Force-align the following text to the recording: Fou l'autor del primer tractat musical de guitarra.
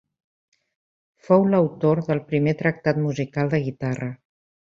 Fou 1.27 1.45
l'autor 1.51 2.01
del 2.09 2.23
primer 2.33 2.55
tractat 2.63 3.01
musical 3.05 3.53
de 3.55 3.63
guitarra. 3.69 4.09